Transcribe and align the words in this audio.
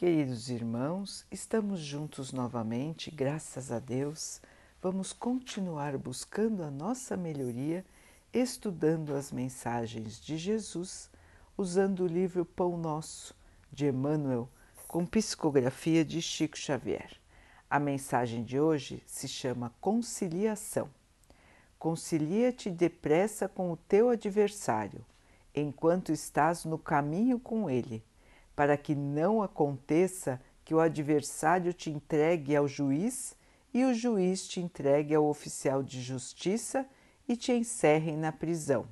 Queridos 0.00 0.48
irmãos, 0.48 1.26
estamos 1.30 1.78
juntos 1.78 2.32
novamente, 2.32 3.10
graças 3.10 3.70
a 3.70 3.78
Deus. 3.78 4.40
Vamos 4.80 5.12
continuar 5.12 5.98
buscando 5.98 6.62
a 6.62 6.70
nossa 6.70 7.18
melhoria, 7.18 7.84
estudando 8.32 9.14
as 9.14 9.30
mensagens 9.30 10.18
de 10.18 10.38
Jesus, 10.38 11.10
usando 11.54 12.00
o 12.00 12.06
livro 12.06 12.46
Pão 12.46 12.78
Nosso, 12.78 13.36
de 13.70 13.88
Emmanuel, 13.88 14.48
com 14.88 15.04
psicografia 15.04 16.02
de 16.02 16.22
Chico 16.22 16.56
Xavier. 16.56 17.20
A 17.68 17.78
mensagem 17.78 18.42
de 18.42 18.58
hoje 18.58 19.02
se 19.04 19.28
chama 19.28 19.74
Conciliação. 19.82 20.88
Concilia-te 21.78 22.70
depressa 22.70 23.46
com 23.46 23.70
o 23.70 23.76
teu 23.76 24.08
adversário, 24.08 25.04
enquanto 25.54 26.10
estás 26.10 26.64
no 26.64 26.78
caminho 26.78 27.38
com 27.38 27.68
ele 27.68 28.02
para 28.60 28.76
que 28.76 28.94
não 28.94 29.42
aconteça 29.42 30.38
que 30.66 30.74
o 30.74 30.80
adversário 30.80 31.72
te 31.72 31.88
entregue 31.88 32.54
ao 32.54 32.68
juiz 32.68 33.34
e 33.72 33.86
o 33.86 33.94
juiz 33.94 34.46
te 34.46 34.60
entregue 34.60 35.14
ao 35.14 35.24
oficial 35.24 35.82
de 35.82 36.02
justiça 36.02 36.86
e 37.26 37.38
te 37.38 37.52
encerrem 37.52 38.18
na 38.18 38.30
prisão. 38.30 38.86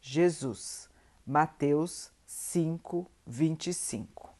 Jesus, 0.00 0.88
Mateus 1.26 2.10
5, 2.24 3.06
25. 3.26 4.34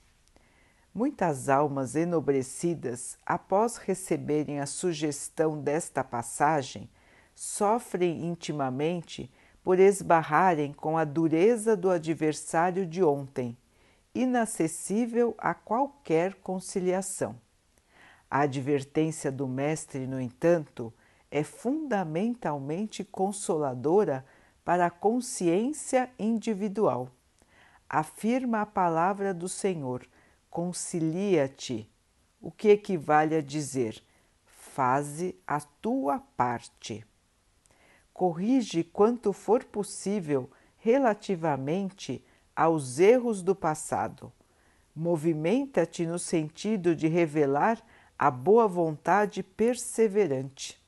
Muitas 0.94 1.50
almas 1.50 1.94
enobrecidas, 1.94 3.18
após 3.26 3.76
receberem 3.76 4.58
a 4.58 4.64
sugestão 4.64 5.60
desta 5.60 6.02
passagem, 6.02 6.88
sofrem 7.34 8.24
intimamente 8.24 9.30
por 9.62 9.78
esbarrarem 9.78 10.72
com 10.72 10.96
a 10.96 11.04
dureza 11.04 11.76
do 11.76 11.90
adversário 11.90 12.86
de 12.86 13.04
ontem 13.04 13.54
inacessível 14.22 15.34
a 15.38 15.52
qualquer 15.54 16.34
conciliação. 16.36 17.38
A 18.30 18.40
advertência 18.40 19.30
do 19.30 19.46
Mestre, 19.46 20.06
no 20.06 20.20
entanto, 20.20 20.92
é 21.30 21.42
fundamentalmente 21.42 23.04
consoladora 23.04 24.24
para 24.64 24.86
a 24.86 24.90
consciência 24.90 26.10
individual. 26.18 27.10
Afirma 27.88 28.62
a 28.62 28.66
palavra 28.66 29.32
do 29.32 29.48
Senhor: 29.48 30.06
concilia-te, 30.50 31.88
o 32.40 32.50
que 32.50 32.70
equivale 32.70 33.36
a 33.36 33.42
dizer: 33.42 34.02
faze 34.44 35.38
a 35.46 35.60
tua 35.60 36.18
parte. 36.36 37.04
Corrige 38.12 38.82
quanto 38.82 39.32
for 39.32 39.62
possível 39.64 40.50
relativamente 40.78 42.24
aos 42.56 42.98
erros 42.98 43.42
do 43.42 43.54
passado. 43.54 44.32
Movimenta-te 44.94 46.06
no 46.06 46.18
sentido 46.18 46.96
de 46.96 47.06
revelar 47.06 47.84
a 48.18 48.30
boa 48.30 48.66
vontade 48.66 49.42
perseverante. 49.42 50.82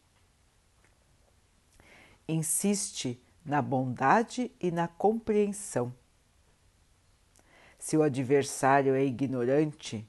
Insiste 2.26 3.20
na 3.44 3.60
bondade 3.60 4.50
e 4.58 4.70
na 4.70 4.88
compreensão. 4.88 5.92
Se 7.78 7.96
o 7.96 8.02
adversário 8.02 8.94
é 8.94 9.04
ignorante, 9.04 10.06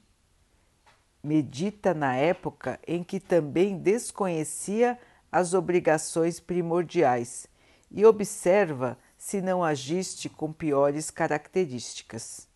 medita 1.22 1.94
na 1.94 2.16
época 2.16 2.80
em 2.86 3.04
que 3.04 3.20
também 3.20 3.78
desconhecia 3.78 4.98
as 5.30 5.54
obrigações 5.54 6.40
primordiais 6.40 7.46
e 7.90 8.04
observa 8.04 8.98
se 9.20 9.42
não 9.42 9.62
agiste 9.62 10.30
com 10.30 10.50
piores 10.50 11.10
características. 11.10 12.48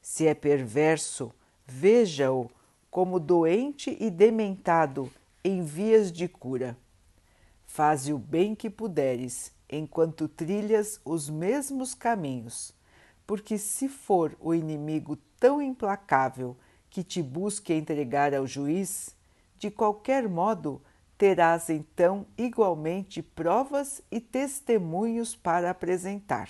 Se 0.00 0.26
é 0.26 0.32
perverso, 0.32 1.30
veja-o 1.66 2.50
como 2.90 3.20
doente 3.20 3.94
e 4.00 4.10
dementado 4.10 5.12
em 5.44 5.62
vias 5.62 6.10
de 6.10 6.26
cura. 6.26 6.78
Faze 7.66 8.10
o 8.10 8.18
bem 8.18 8.54
que 8.54 8.70
puderes, 8.70 9.52
enquanto 9.68 10.26
trilhas 10.26 10.98
os 11.04 11.28
mesmos 11.28 11.92
caminhos, 11.92 12.72
porque 13.26 13.58
se 13.58 13.86
for 13.86 14.34
o 14.40 14.54
inimigo 14.54 15.14
tão 15.38 15.60
implacável 15.60 16.56
que 16.88 17.04
te 17.04 17.22
busque 17.22 17.74
entregar 17.74 18.34
ao 18.34 18.46
juiz, 18.46 19.14
de 19.58 19.70
qualquer 19.70 20.26
modo 20.26 20.80
terás 21.18 21.68
então 21.68 22.24
igualmente 22.38 23.20
provas 23.20 24.00
e 24.08 24.20
testemunhos 24.20 25.34
para 25.34 25.68
apresentar. 25.68 26.48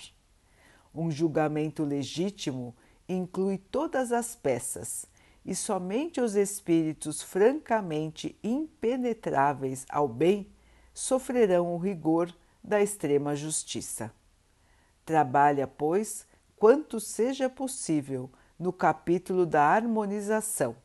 Um 0.93 1.09
julgamento 1.09 1.83
legítimo 1.83 2.75
inclui 3.07 3.57
todas 3.57 4.11
as 4.11 4.35
peças 4.35 5.07
e 5.43 5.55
somente 5.55 6.21
os 6.21 6.35
espíritos 6.35 7.23
francamente 7.23 8.37
impenetráveis 8.43 9.87
ao 9.89 10.07
bem 10.07 10.51
sofrerão 10.93 11.73
o 11.73 11.77
rigor 11.77 12.31
da 12.63 12.79
extrema 12.79 13.35
justiça. 13.35 14.13
Trabalha, 15.03 15.65
pois, 15.65 16.27
quanto 16.55 16.99
seja 16.99 17.49
possível 17.49 18.29
no 18.59 18.71
capítulo 18.71 19.47
da 19.47 19.63
harmonização 19.63 20.75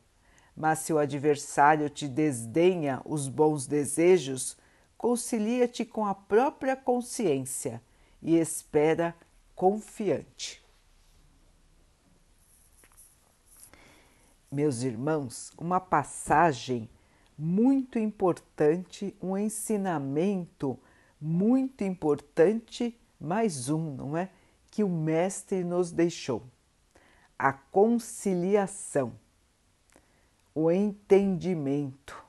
mas 0.55 0.79
se 0.79 0.93
o 0.93 0.97
adversário 0.97 1.89
te 1.89 2.07
desdenha 2.07 3.01
os 3.03 3.27
bons 3.27 3.67
desejos, 3.67 4.57
concilia-te 4.97 5.83
com 5.83 6.05
a 6.05 6.15
própria 6.15 6.75
consciência 6.75 7.81
e 8.21 8.37
espera 8.37 9.13
confiante. 9.53 10.63
Meus 14.49 14.83
irmãos, 14.83 15.51
uma 15.57 15.81
passagem 15.81 16.89
muito 17.37 17.99
importante, 17.99 19.13
um 19.21 19.37
ensinamento 19.37 20.79
muito 21.19 21.83
importante, 21.83 22.97
mais 23.19 23.69
um, 23.69 23.95
não 23.95 24.17
é? 24.17 24.29
Que 24.71 24.83
o 24.83 24.89
Mestre 24.89 25.63
nos 25.63 25.91
deixou: 25.91 26.43
a 27.37 27.51
conciliação 27.51 29.13
o 30.55 30.71
entendimento, 30.71 32.23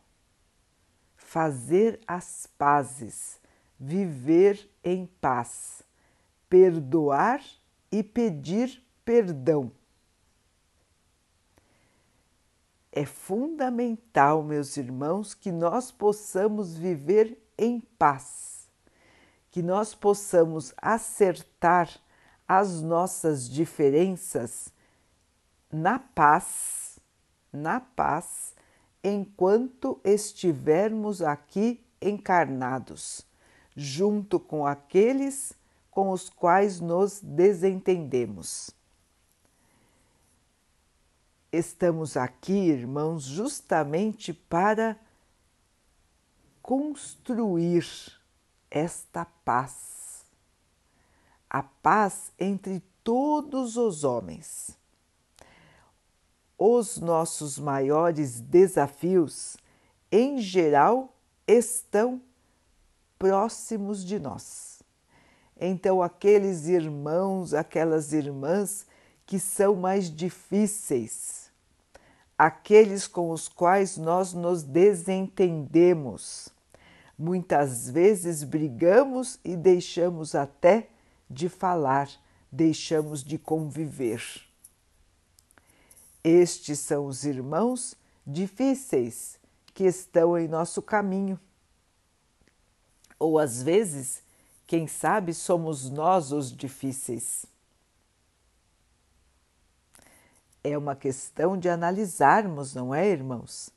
fazer 1.17 2.01
as 2.09 2.49
pazes, 2.59 3.39
viver 3.79 4.69
em 4.83 5.07
paz, 5.21 5.85
perdoar 6.51 7.41
e 7.91 8.03
pedir 8.03 8.83
perdão. 9.05 9.71
É 12.91 13.05
fundamental, 13.05 14.43
meus 14.43 14.77
irmãos, 14.77 15.33
que 15.33 15.53
nós 15.53 15.93
possamos 15.93 16.77
viver 16.77 17.39
em 17.57 17.79
paz, 17.97 18.69
que 19.53 19.63
nós 19.63 19.95
possamos 19.95 20.75
acertar 20.79 21.89
as 22.49 22.83
nossas 22.83 23.49
diferenças 23.49 24.73
na 25.71 25.99
paz 25.99 26.86
na 27.57 27.81
paz 27.81 28.55
enquanto 29.03 30.01
estivermos 30.05 31.23
aqui 31.23 31.83
encarnados, 32.01 33.27
junto 33.75 34.39
com 34.39 34.67
aqueles 34.67 35.53
com 35.91 36.11
os 36.11 36.29
quais 36.29 36.81
nos 36.81 37.21
desentendemos. 37.21 38.71
Estamos 41.51 42.17
aqui, 42.17 42.53
irmãos, 42.53 43.23
justamente 43.23 44.35
para 44.35 44.99
construir 46.61 47.87
esta 48.71 49.25
paz, 49.25 50.27
a 51.49 51.63
paz 51.63 52.33
entre 52.39 52.83
todos 53.03 53.77
os 53.77 54.05
homens 54.05 54.77
os 56.59 56.99
nossos 56.99 57.59
maiores 57.59 58.41
desafios, 58.41 59.57
em 60.11 60.39
geral, 60.41 61.15
estão 61.47 62.21
próximos 63.19 64.05
de 64.05 64.19
nós. 64.19 64.83
Então, 65.59 66.03
aqueles 66.03 66.67
irmãos, 66.67 67.55
aquelas 67.55 68.13
irmãs 68.13 68.87
que 69.25 69.39
são 69.39 69.75
mais 69.75 70.15
difíceis, 70.15 71.51
aqueles 72.39 73.07
com 73.07 73.31
os 73.31 73.49
quais 73.49 73.97
nós 73.97 74.33
nos 74.33 74.63
desentendemos, 74.63 76.49
muitas 77.19 77.89
vezes 77.89 78.45
brigamos 78.45 79.39
e 79.45 79.57
deixamos 79.57 80.35
até 80.35 80.89
de 81.29 81.49
falar, 81.49 82.09
deixamos 82.53 83.25
de 83.25 83.39
conviver. 83.39 84.46
Estes 86.29 86.81
são 86.81 87.07
os 87.07 87.25
irmãos 87.25 87.95
difíceis 88.27 89.39
que 89.73 89.85
estão 89.85 90.37
em 90.37 90.49
nosso 90.49 90.83
caminho. 90.83 91.39
Ou 93.17 93.39
às 93.39 93.63
vezes, 93.63 94.25
quem 94.67 94.89
sabe, 94.89 95.33
somos 95.33 95.89
nós 95.89 96.33
os 96.33 96.51
difíceis. 96.51 97.47
É 100.65 100.77
uma 100.77 100.97
questão 100.97 101.57
de 101.57 101.69
analisarmos, 101.69 102.75
não 102.75 102.93
é, 102.93 103.09
irmãos? 103.09 103.71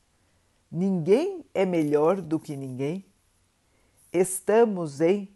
Ninguém 0.71 1.45
é 1.53 1.67
melhor 1.67 2.19
do 2.19 2.39
que 2.39 2.57
ninguém. 2.57 3.05
Estamos 4.11 5.01
em, 5.01 5.29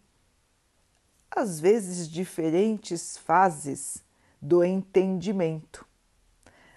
às 1.29 1.59
vezes, 1.59 2.09
diferentes 2.09 3.19
fases 3.19 4.03
do 4.41 4.63
entendimento, 4.63 5.85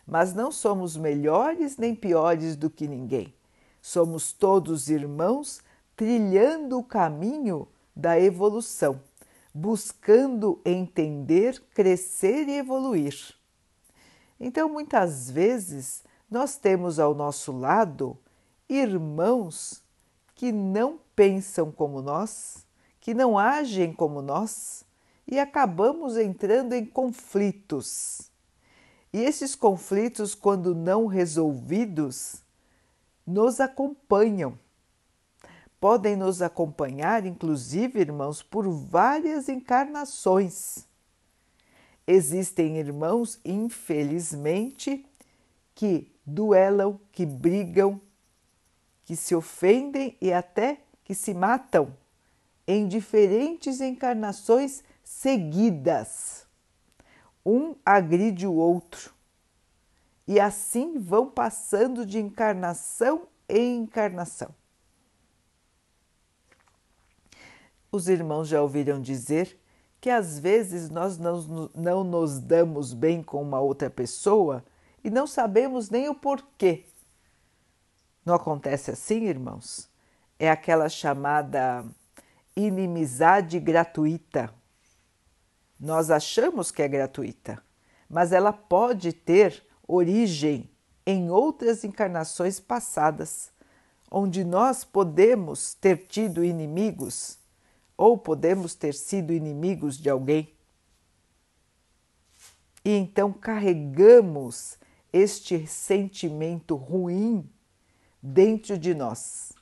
mas 0.07 0.33
não 0.33 0.53
somos 0.53 0.97
melhores 0.97 1.77
nem 1.77 1.95
piores 1.95 2.57
do 2.57 2.71
que 2.71 2.87
ninguém. 2.87 3.35
Somos 3.83 4.33
todos 4.33 4.89
irmãos 4.89 5.61
trilhando 5.97 6.79
o 6.79 6.85
caminho 6.85 7.67
da 7.95 8.21
evolução, 8.21 9.01
buscando 9.53 10.61
entender, 10.65 11.61
crescer 11.75 12.47
e 12.49 12.59
evoluir. 12.59 13.35
Então, 14.39 14.69
muitas 14.69 15.31
vezes, 15.31 16.05
nós 16.31 16.57
temos 16.57 16.99
ao 16.99 17.15
nosso 17.15 17.53
lado 17.53 18.19
irmãos 18.69 19.83
que 20.35 20.53
não 20.53 21.01
pensam 21.15 21.73
como 21.73 22.03
nós, 22.03 22.67
que 23.01 23.15
não 23.15 23.39
agem 23.39 23.93
como 23.93 24.21
nós 24.21 24.85
e 25.27 25.39
acabamos 25.39 26.17
entrando 26.17 26.75
em 26.75 26.85
conflitos. 26.85 28.31
E 29.13 29.21
esses 29.21 29.55
conflitos, 29.55 30.35
quando 30.35 30.75
não 30.75 31.07
resolvidos, 31.07 32.43
nos 33.27 33.61
acompanham. 33.61 34.59
Podem 35.81 36.17
nos 36.17 36.41
acompanhar, 36.41 37.27
inclusive, 37.27 38.01
irmãos, 38.01 38.43
por 38.43 38.69
várias 38.69 39.49
encarnações. 39.49 40.87
Existem 42.07 42.79
irmãos, 42.79 43.41
infelizmente, 43.45 45.05
que 45.75 46.11
duelam, 46.25 47.01
que 47.13 47.27
brigam, 47.27 48.01
que 49.05 49.15
se 49.15 49.35
ofendem 49.35 50.17
e 50.21 50.33
até 50.33 50.81
que 51.05 51.15
se 51.15 51.35
matam 51.35 51.95
em 52.67 52.89
diferentes 52.89 53.81
encarnações 53.81 54.83
seguidas. 55.05 56.46
Um 57.47 57.77
agride 57.85 58.45
o 58.47 58.55
outro 58.55 59.15
e 60.27 60.41
assim 60.41 60.99
vão 60.99 61.31
passando 61.31 62.05
de 62.05 62.19
encarnação 62.19 63.29
em 63.49 63.83
encarnação. 63.83 64.53
Os 67.93 68.09
irmãos 68.09 68.49
já 68.49 68.61
ouviram 68.61 69.01
dizer 69.01 69.59
que 70.01 70.11
às 70.11 70.39
vezes 70.39 70.91
nós 70.91 71.19
não, 71.19 71.71
não 71.75 72.05
nos 72.05 72.41
damos 72.41 72.93
bem 72.93 73.23
com 73.23 73.41
uma 73.41 73.61
outra 73.61 73.89
pessoa 73.89 74.65
e 75.05 75.09
não 75.09 75.27
sabemos 75.27 75.89
nem 75.89 76.09
o 76.09 76.15
porquê. 76.15 76.85
Não 78.25 78.35
acontece 78.35 78.91
assim, 78.91 79.25
irmãos? 79.25 79.89
É 80.37 80.51
aquela 80.51 80.89
chamada 80.89 81.85
inimizade 82.57 83.61
gratuita. 83.61 84.53
Nós 85.79 86.11
achamos 86.11 86.71
que 86.71 86.83
é 86.83 86.89
gratuita, 86.89 87.63
mas 88.09 88.33
ela 88.33 88.53
pode 88.53 89.13
ter 89.13 89.63
origem 89.87 90.71
em 91.05 91.31
outras 91.31 91.85
encarnações 91.85 92.59
passadas, 92.59 93.51
onde 94.11 94.45
nós 94.45 94.85
podemos 94.85 95.75
ter 95.75 96.07
tido 96.07 96.45
inimigos 96.45 97.39
ou 97.97 98.17
podemos 98.19 98.75
ter 98.75 98.95
sido 98.95 99.33
inimigos 99.33 99.97
de 99.99 100.11
alguém. 100.11 100.53
E 102.85 102.91
então 102.91 103.33
carregamos 103.33 104.79
este 105.13 105.67
sentimento 105.67 106.77
ruim 106.77 107.49
dentro 108.23 108.79
de 108.79 108.95
nós. 108.95 109.53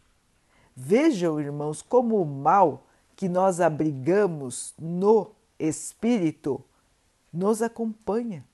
Vejam, 0.76 1.40
irmãos, 1.40 1.81
como 1.81 2.20
o 2.20 2.26
mal 2.26 2.87
que 3.14 3.28
nós 3.28 3.61
abrigamos 3.61 4.75
no 4.78 5.31
espírito 5.64 6.64
nos 7.32 7.62
acompanha. 7.62 8.46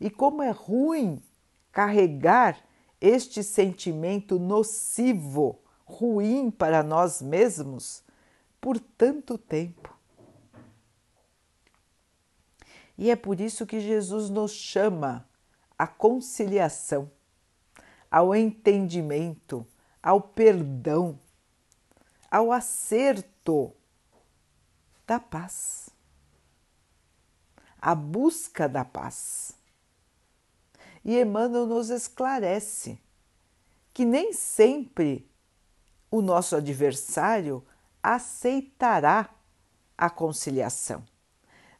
E 0.00 0.08
como 0.08 0.42
é 0.42 0.50
ruim 0.50 1.22
carregar 1.72 2.64
este 3.00 3.42
sentimento 3.42 4.38
nocivo 4.38 5.58
ruim 5.84 6.50
para 6.50 6.82
nós 6.82 7.20
mesmos 7.20 8.02
por 8.60 8.78
tanto 8.78 9.36
tempo. 9.36 9.96
E 12.96 13.10
é 13.10 13.16
por 13.16 13.40
isso 13.40 13.66
que 13.66 13.80
Jesus 13.80 14.28
nos 14.28 14.52
chama 14.52 15.26
à 15.78 15.86
conciliação, 15.86 17.10
ao 18.10 18.34
entendimento, 18.34 19.66
ao 20.02 20.20
perdão, 20.20 21.18
ao 22.30 22.52
acerto 22.52 23.74
da 25.10 25.18
paz, 25.18 25.90
a 27.82 27.96
busca 27.96 28.68
da 28.68 28.84
paz. 28.84 29.50
E 31.04 31.18
Emmanuel 31.18 31.66
nos 31.66 31.90
esclarece 31.90 32.96
que 33.92 34.04
nem 34.04 34.32
sempre 34.32 35.28
o 36.12 36.22
nosso 36.22 36.54
adversário 36.54 37.66
aceitará 38.00 39.28
a 39.98 40.08
conciliação. 40.08 41.04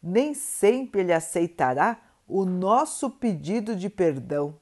Nem 0.02 0.34
sempre 0.34 1.02
ele 1.02 1.12
aceitará 1.12 2.02
o 2.26 2.44
nosso 2.44 3.10
pedido 3.10 3.76
de 3.76 3.88
perdão. 3.88 4.58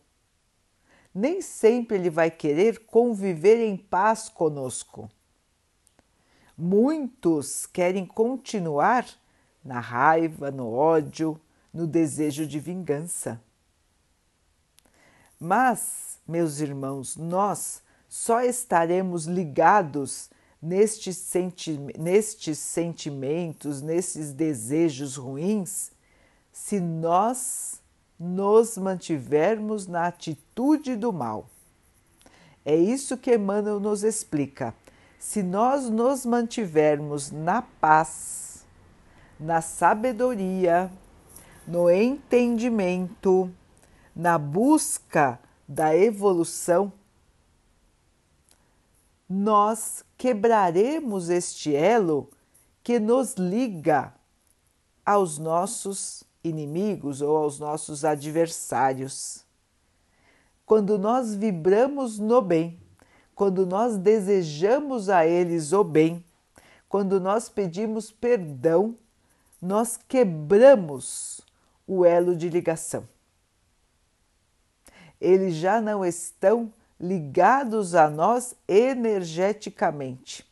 Nem 1.14 1.41
sempre 1.41 1.97
ele 1.97 2.11
vai 2.11 2.31
querer 2.31 2.85
conviver 2.85 3.64
em 3.64 3.79
paz 3.79 4.29
conosco. 4.29 5.09
Muitos 6.59 7.67
querem 7.67 8.05
continuar 8.05 9.07
na 9.65 9.79
raiva, 9.79 10.51
no 10.51 10.73
ódio, 10.73 11.41
no 11.73 11.87
desejo 11.87 12.45
de 12.45 12.59
vingança. 12.59 13.41
Mas, 15.39 16.19
meus 16.27 16.59
irmãos, 16.59 17.17
nós 17.17 17.81
só 18.09 18.41
estaremos 18.41 19.27
ligados 19.27 20.31
nestes, 20.61 21.17
senti 21.17 21.79
nestes 21.97 22.59
sentimentos, 22.59 23.81
nesses 23.81 24.33
desejos 24.33 25.15
ruins, 25.15 25.93
se 26.51 26.81
nós 26.81 27.81
nos 28.19 28.77
mantivermos 28.77 29.87
na 29.87 30.09
atitude 30.09 30.97
do 30.97 31.12
mal. 31.12 31.49
É 32.65 32.75
isso 32.75 33.17
que 33.17 33.33
Emmanuel 33.33 33.79
nos 33.79 34.03
explica. 34.03 34.75
Se 35.19 35.43
nós 35.43 35.91
nos 35.91 36.25
mantivermos 36.25 37.33
na 37.33 37.61
paz, 37.61 38.65
na 39.39 39.61
sabedoria, 39.61 40.91
no 41.67 41.91
entendimento, 41.91 43.53
na 44.15 44.39
busca 44.39 45.39
da 45.67 45.95
evolução, 45.95 46.93
nós 49.29 50.05
quebraremos 50.17 51.29
este 51.29 51.75
elo 51.75 52.31
que 52.83 52.99
nos 52.99 53.35
liga 53.35 54.15
aos 55.05 55.37
nossos 55.37 56.25
inimigos 56.43 57.21
ou 57.21 57.37
aos 57.37 57.59
nossos 57.59 58.05
adversários. 58.05 59.45
Quando 60.65 60.99
nós 60.99 61.35
vibramos 61.35 62.19
no 62.19 62.41
bem, 62.41 62.81
quando 63.38 63.64
nós 63.64 63.97
desejamos 63.97 65.09
a 65.09 65.25
eles 65.25 65.73
o 65.73 65.85
bem, 65.85 66.25
quando 66.88 67.21
nós 67.21 67.49
pedimos 67.49 68.11
perdão, 68.11 68.97
nós 69.62 69.97
quebramos 69.97 71.40
o 71.87 72.04
elo 72.04 72.35
de 72.35 72.49
ligação. 72.49 73.09
Eles 75.21 75.54
já 75.54 75.80
não 75.80 76.04
estão 76.04 76.73
ligados 76.99 77.95
a 77.95 78.11
nós 78.11 78.57
energeticamente. 78.66 80.45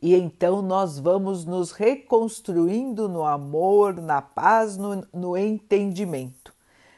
E 0.00 0.14
então 0.14 0.62
nós 0.62 0.98
vamos 0.98 1.44
nos 1.44 1.70
reconstruindo 1.70 3.10
no 3.10 3.26
amor, 3.26 4.00
na 4.00 4.22
paz, 4.22 4.78
no, 4.78 5.06
no 5.12 5.36
entendimento. 5.36 6.54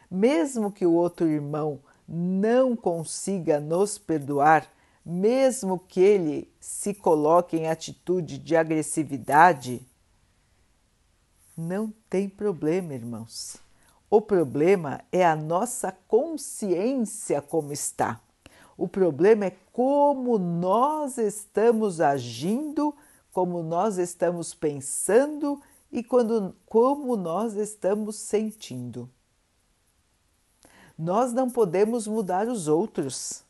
Mesmo 0.09 0.71
que 0.71 0.87
o 0.87 0.93
outro 0.93 1.27
irmão 1.27 1.81
não 2.09 2.75
consiga 2.75 3.61
nos 3.61 3.99
perdoar, 3.99 4.73
mesmo 5.05 5.79
que 5.79 6.01
ele 6.01 6.51
se 6.59 6.95
coloque 6.95 7.57
em 7.57 7.69
atitude 7.69 8.39
de 8.39 8.57
agressividade, 8.57 9.87
não 11.57 11.93
tem 12.09 12.29
problema, 12.29 12.95
irmãos. 12.95 13.57
O 14.09 14.23
problema 14.23 15.01
é 15.13 15.27
a 15.27 15.37
nossa 15.37 15.93
consciência 15.93 17.43
como 17.43 17.73
está. 17.73 18.21
O 18.77 18.89
problema 18.89 19.47
é 19.47 19.57
como 19.73 20.39
nós 20.39 21.19
estamos 21.19 22.01
agindo, 22.01 22.95
como 23.33 23.63
nós 23.63 23.99
estamos 23.99 24.55
pensando 24.55 25.61
e 25.91 26.03
quando, 26.03 26.55
como 26.65 27.17
nós 27.17 27.55
estamos 27.55 28.17
sentindo. 28.17 29.11
Nós 30.99 31.33
não 31.33 31.49
podemos 31.49 32.09
mudar 32.09 32.49
os 32.49 32.67
outros. 32.67 33.45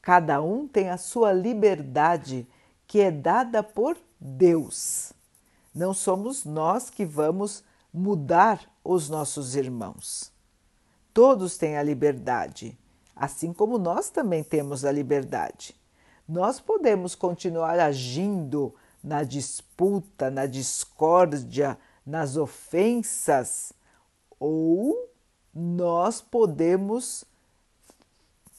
Cada 0.00 0.40
um 0.40 0.66
tem 0.66 0.88
a 0.88 0.96
sua 0.96 1.30
liberdade 1.30 2.48
que 2.86 3.00
é 3.00 3.10
dada 3.10 3.62
por 3.62 3.98
Deus. 4.18 5.12
Não 5.74 5.92
somos 5.92 6.44
nós 6.44 6.88
que 6.88 7.04
vamos 7.04 7.62
mudar 7.92 8.60
os 8.82 9.10
nossos 9.10 9.54
irmãos. 9.54 10.32
Todos 11.12 11.58
têm 11.58 11.76
a 11.76 11.82
liberdade, 11.82 12.78
assim 13.14 13.52
como 13.52 13.76
nós 13.76 14.08
também 14.08 14.42
temos 14.42 14.84
a 14.84 14.90
liberdade. 14.90 15.76
Nós 16.26 16.60
podemos 16.60 17.14
continuar 17.14 17.78
agindo 17.78 18.74
na 19.02 19.22
disputa, 19.22 20.30
na 20.30 20.46
discórdia, 20.46 21.76
nas 22.06 22.36
ofensas, 22.36 23.72
ou 24.38 25.09
nós 25.54 26.20
podemos 26.20 27.24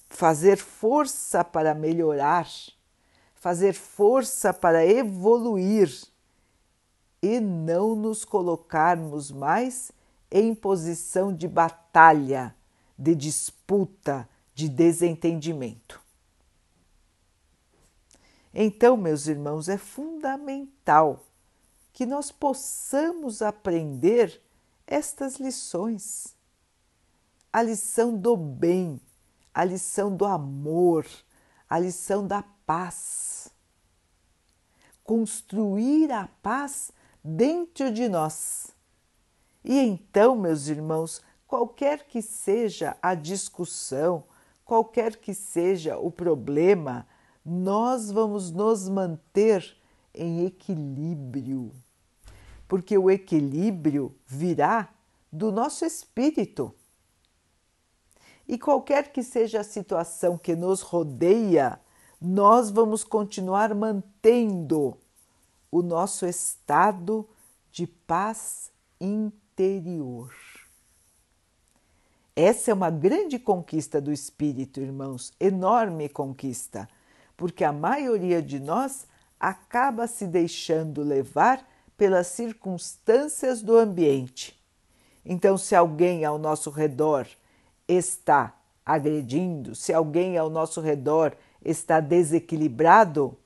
fazer 0.10 0.58
força 0.58 1.44
para 1.44 1.74
melhorar, 1.74 2.48
fazer 3.36 3.74
força 3.74 4.54
para 4.54 4.86
evoluir 4.86 5.90
e 7.22 7.40
não 7.40 7.96
nos 7.96 8.26
colocarmos 8.26 9.32
mais 9.32 9.92
em 10.30 10.54
posição 10.56 11.34
de 11.34 11.48
batalha, 11.48 12.56
de 12.98 13.16
disputa, 13.16 14.28
de 14.54 14.68
desentendimento. 14.68 16.02
Então, 18.54 18.98
meus 18.98 19.28
irmãos, 19.28 19.70
é 19.70 19.78
fundamental 19.78 21.24
que 21.94 22.06
nós 22.06 22.32
possamos 22.32 23.42
aprender 23.42 24.42
estas 24.86 25.36
lições. 25.36 26.36
A 27.52 27.62
lição 27.62 28.18
do 28.18 28.38
bem, 28.38 29.00
a 29.54 29.64
lição 29.64 30.16
do 30.16 30.26
amor, 30.26 31.06
a 31.70 31.78
lição 31.78 32.26
da 32.26 32.44
paz. 32.66 33.52
Construir 35.04 36.12
a 36.12 36.30
paz 36.42 36.92
dentro 37.24 37.92
de 37.92 38.08
nós. 38.08 38.74
E 39.64 39.78
então, 39.78 40.36
meus 40.36 40.68
irmãos, 40.68 41.22
qualquer 41.48 42.08
que 42.08 42.22
seja 42.22 42.96
a 43.02 43.14
discussão, 43.14 44.24
qualquer 44.64 45.18
que 45.18 45.34
seja 45.34 45.98
o 45.98 46.10
problema, 46.10 47.06
nós 47.46 48.12
vamos 48.12 48.52
nos 48.52 48.88
manter 48.88 49.78
em 50.14 50.46
equilíbrio, 50.46 51.72
porque 52.68 52.98
o 52.98 53.10
equilíbrio 53.10 54.16
virá 54.26 54.90
do 55.32 55.52
nosso 55.52 55.86
espírito. 55.86 56.74
E 58.52 58.58
qualquer 58.58 59.14
que 59.14 59.24
seja 59.24 59.62
a 59.62 59.64
situação 59.64 60.38
que 60.38 60.58
nos 60.58 60.82
rodeia, 60.82 61.80
nós 62.22 62.70
vamos 62.70 63.02
continuar 63.02 63.74
mantendo 63.74 64.98
o 65.72 65.82
nosso 65.82 66.26
estado 66.26 67.26
de 67.72 67.88
paz 67.88 68.70
interior. 69.00 70.36
Essa 72.36 72.72
é 72.72 72.74
uma 72.74 72.90
grande 72.90 73.40
conquista 73.40 74.02
do 74.02 74.12
espírito, 74.12 74.82
irmãos, 74.82 75.32
enorme 75.40 76.10
conquista, 76.10 76.90
porque 77.38 77.64
a 77.64 77.72
maioria 77.72 78.42
de 78.42 78.60
nós 78.60 79.08
acaba 79.40 80.08
se 80.08 80.28
deixando 80.28 81.02
levar 81.04 81.66
pelas 81.96 82.28
circunstâncias 82.28 83.62
do 83.62 83.78
ambiente. 83.78 84.62
Então, 85.24 85.58
se 85.58 85.74
alguém 85.74 86.26
ao 86.26 86.38
nosso 86.38 86.70
redor 86.70 87.26
está 87.92 88.58
agredindo, 88.86 89.76
se 89.76 89.94
alguém 89.94 90.38
ao 90.38 90.50
nosso 90.50 90.82
redor 90.82 91.36
está 91.64 92.00
desequilibrado, 92.00 93.38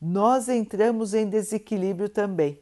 nós 0.00 0.48
entramos 0.48 1.14
em 1.14 1.28
desequilíbrio 1.28 2.08
também. 2.08 2.58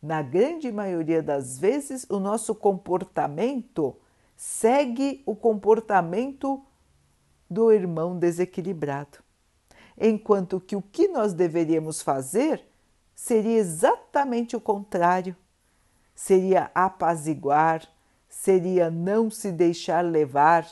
Na 0.00 0.22
grande 0.22 0.70
maioria 0.70 1.22
das 1.22 1.58
vezes, 1.58 2.06
o 2.08 2.20
nosso 2.20 2.54
comportamento 2.54 3.96
segue 4.36 5.22
o 5.26 5.34
comportamento 5.34 6.64
do 7.50 7.72
irmão 7.72 8.16
desequilibrado, 8.16 9.18
enquanto 9.96 10.60
que 10.60 10.76
o 10.76 10.82
que 10.82 11.08
nós 11.08 11.32
deveríamos 11.32 12.02
fazer 12.02 12.64
seria 13.14 13.58
exatamente 13.58 14.54
o 14.54 14.60
contrário: 14.60 15.34
seria 16.14 16.70
apaziguar, 16.74 17.82
seria 18.40 18.88
não 18.88 19.28
se 19.30 19.50
deixar 19.50 20.04
levar, 20.04 20.64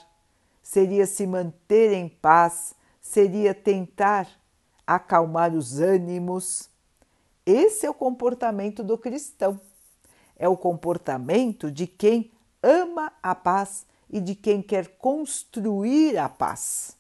seria 0.62 1.04
se 1.04 1.26
manter 1.26 1.92
em 1.92 2.08
paz, 2.08 2.76
seria 3.00 3.52
tentar 3.52 4.28
acalmar 4.87 5.52
os 5.52 5.80
ânimos. 5.80 6.70
Esse 7.44 7.85
é 7.85 7.90
o 7.90 7.94
comportamento 7.94 8.85
do 8.85 8.96
cristão. 8.96 9.61
É 10.37 10.49
o 10.49 10.56
comportamento 10.56 11.68
de 11.68 11.88
quem 11.88 12.30
ama 12.62 13.12
a 13.20 13.35
paz 13.35 13.85
e 14.08 14.20
de 14.20 14.37
quem 14.37 14.62
quer 14.62 14.96
construir 14.99 16.16
a 16.18 16.28
paz. 16.28 16.96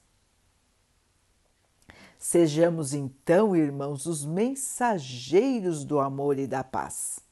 Sejamos 2.18 2.92
então, 2.92 3.54
irmãos, 3.54 4.04
os 4.04 4.24
mensageiros 4.24 5.84
do 5.84 6.00
amor 6.00 6.40
e 6.40 6.46
da 6.46 6.64
paz. 6.64 7.25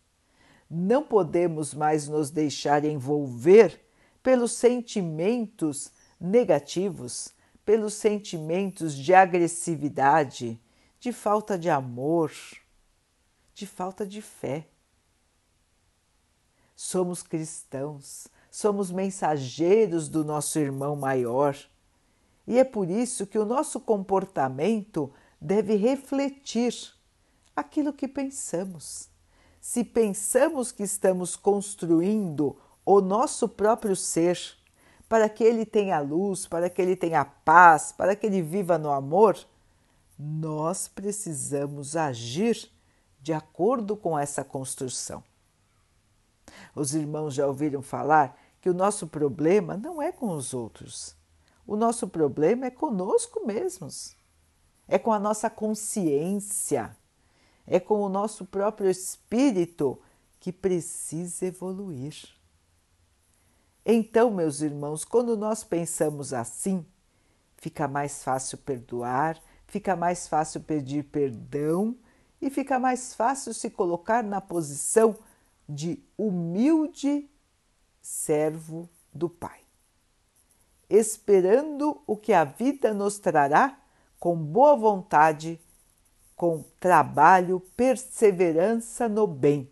Não 0.68 1.02
podemos 1.02 1.74
mais 1.74 2.08
nos 2.08 2.30
deixar 2.30 2.84
envolver 2.84 3.80
pelos 4.22 4.52
sentimentos 4.52 5.92
negativos, 6.20 7.34
pelos 7.64 7.94
sentimentos 7.94 8.94
de 8.94 9.14
agressividade, 9.14 10.60
de 10.98 11.12
falta 11.12 11.58
de 11.58 11.68
amor, 11.68 12.32
de 13.54 13.66
falta 13.66 14.06
de 14.06 14.22
fé. 14.22 14.66
Somos 16.74 17.22
cristãos, 17.22 18.26
somos 18.50 18.90
mensageiros 18.90 20.08
do 20.08 20.24
nosso 20.24 20.58
irmão 20.58 20.96
maior 20.96 21.56
e 22.46 22.58
é 22.58 22.64
por 22.64 22.90
isso 22.90 23.26
que 23.26 23.38
o 23.38 23.44
nosso 23.44 23.80
comportamento 23.80 25.12
deve 25.40 25.76
refletir 25.76 26.74
aquilo 27.54 27.92
que 27.92 28.08
pensamos. 28.08 29.08
Se 29.66 29.82
pensamos 29.82 30.70
que 30.70 30.82
estamos 30.82 31.36
construindo 31.36 32.54
o 32.84 33.00
nosso 33.00 33.48
próprio 33.48 33.96
ser, 33.96 34.38
para 35.08 35.26
que 35.26 35.42
ele 35.42 35.64
tenha 35.64 36.00
luz, 36.00 36.46
para 36.46 36.68
que 36.68 36.82
ele 36.82 36.94
tenha 36.94 37.24
paz, 37.24 37.90
para 37.90 38.14
que 38.14 38.26
ele 38.26 38.42
viva 38.42 38.76
no 38.76 38.90
amor, 38.90 39.38
nós 40.18 40.86
precisamos 40.86 41.96
agir 41.96 42.70
de 43.18 43.32
acordo 43.32 43.96
com 43.96 44.18
essa 44.18 44.44
construção. 44.44 45.24
Os 46.76 46.94
irmãos 46.94 47.32
já 47.32 47.46
ouviram 47.46 47.80
falar 47.80 48.38
que 48.60 48.68
o 48.68 48.74
nosso 48.74 49.06
problema 49.06 49.78
não 49.78 50.00
é 50.00 50.12
com 50.12 50.28
os 50.36 50.52
outros, 50.52 51.16
o 51.66 51.74
nosso 51.74 52.06
problema 52.06 52.66
é 52.66 52.70
conosco 52.70 53.46
mesmos, 53.46 54.14
é 54.86 54.98
com 54.98 55.10
a 55.10 55.18
nossa 55.18 55.48
consciência, 55.48 56.94
é 57.66 57.80
com 57.80 58.00
o 58.00 58.08
nosso 58.08 58.44
próprio 58.44 58.90
espírito 58.90 60.00
que 60.38 60.52
precisa 60.52 61.46
evoluir. 61.46 62.14
Então, 63.84 64.30
meus 64.30 64.60
irmãos, 64.60 65.04
quando 65.04 65.36
nós 65.36 65.62
pensamos 65.62 66.32
assim, 66.32 66.84
fica 67.56 67.86
mais 67.86 68.22
fácil 68.22 68.58
perdoar, 68.58 69.40
fica 69.66 69.96
mais 69.96 70.28
fácil 70.28 70.60
pedir 70.60 71.04
perdão 71.04 71.96
e 72.40 72.50
fica 72.50 72.78
mais 72.78 73.14
fácil 73.14 73.52
se 73.54 73.70
colocar 73.70 74.22
na 74.22 74.40
posição 74.40 75.16
de 75.68 76.02
humilde 76.16 77.28
servo 78.00 78.88
do 79.12 79.30
Pai, 79.30 79.60
esperando 80.90 82.02
o 82.06 82.16
que 82.16 82.34
a 82.34 82.44
vida 82.44 82.92
nos 82.92 83.18
trará 83.18 83.78
com 84.18 84.36
boa 84.36 84.76
vontade, 84.76 85.60
com 86.36 86.64
trabalho, 86.80 87.60
perseverança 87.76 89.08
no 89.08 89.26
bem. 89.26 89.70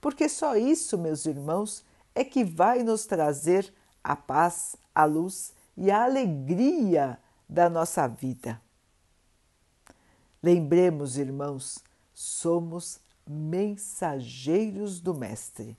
Porque 0.00 0.28
só 0.28 0.56
isso, 0.56 0.98
meus 0.98 1.26
irmãos, 1.26 1.84
é 2.14 2.24
que 2.24 2.44
vai 2.44 2.82
nos 2.82 3.06
trazer 3.06 3.72
a 4.02 4.16
paz, 4.16 4.76
a 4.94 5.04
luz 5.04 5.52
e 5.76 5.90
a 5.90 6.04
alegria 6.04 7.18
da 7.48 7.70
nossa 7.70 8.06
vida. 8.06 8.60
Lembremos, 10.42 11.16
irmãos, 11.16 11.84
somos 12.12 13.00
mensageiros 13.26 15.00
do 15.00 15.14
Mestre. 15.14 15.78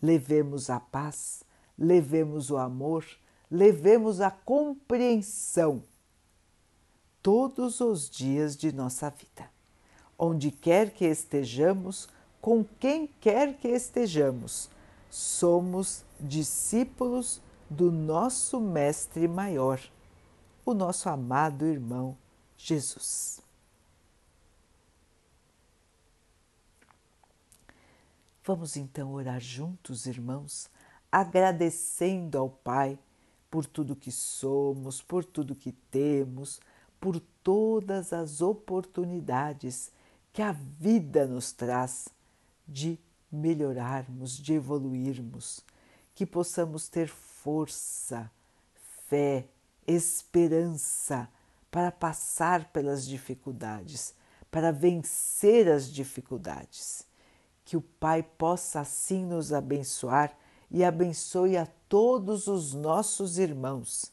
Levemos 0.00 0.70
a 0.70 0.78
paz, 0.78 1.42
levemos 1.76 2.50
o 2.50 2.56
amor, 2.56 3.04
levemos 3.50 4.20
a 4.20 4.30
compreensão 4.30 5.82
todos 7.22 7.80
os 7.80 8.08
dias 8.08 8.56
de 8.56 8.72
nossa 8.72 9.10
vida. 9.10 9.50
onde 10.18 10.50
quer 10.50 10.90
que 10.90 11.04
estejamos, 11.04 12.08
com 12.40 12.64
quem 12.64 13.06
quer 13.06 13.56
que 13.56 13.68
estejamos, 13.68 14.68
somos 15.08 16.04
discípulos 16.18 17.40
do 17.70 17.92
nosso 17.92 18.60
Mestre 18.60 19.28
Maior, 19.28 19.80
o 20.64 20.74
nosso 20.74 21.08
amado 21.08 21.64
irmão 21.66 22.16
Jesus. 22.56 23.40
Vamos 28.44 28.76
então 28.76 29.12
orar 29.12 29.40
juntos, 29.40 30.06
irmãos, 30.06 30.68
agradecendo 31.12 32.38
ao 32.38 32.48
Pai 32.48 32.98
por 33.50 33.66
tudo 33.66 33.94
que 33.94 34.10
somos, 34.10 35.00
por 35.02 35.24
tudo 35.24 35.54
que 35.54 35.72
temos, 35.90 36.60
por 37.00 37.20
todas 37.42 38.12
as 38.12 38.40
oportunidades 38.40 39.90
que 40.32 40.42
a 40.42 40.52
vida 40.52 41.26
nos 41.26 41.52
traz 41.52 42.08
de 42.66 42.98
melhorarmos, 43.30 44.36
de 44.36 44.54
evoluirmos, 44.54 45.64
que 46.14 46.26
possamos 46.26 46.88
ter 46.88 47.08
força, 47.08 48.30
fé, 49.08 49.46
esperança 49.86 51.28
para 51.70 51.90
passar 51.90 52.72
pelas 52.72 53.06
dificuldades, 53.06 54.14
para 54.50 54.72
vencer 54.72 55.68
as 55.68 55.90
dificuldades. 55.90 57.06
Que 57.64 57.76
o 57.76 57.80
Pai 57.80 58.22
possa 58.22 58.80
assim 58.80 59.24
nos 59.24 59.52
abençoar 59.52 60.36
e 60.70 60.84
abençoe 60.84 61.56
a 61.56 61.66
todos 61.88 62.46
os 62.46 62.74
nossos 62.74 63.38
irmãos. 63.38 64.12